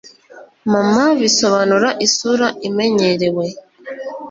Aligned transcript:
mama 0.71 1.03
bisobanura 1.19 1.89
isura 2.05 2.47
imenyerewe 2.67 3.45